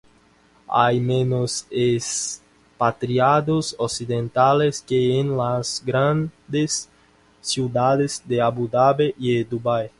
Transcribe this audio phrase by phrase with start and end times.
[0.67, 6.89] Hay menos expatriados occidentales que en las grandes
[7.39, 9.89] ciudades de Abu Dabi y Dubái.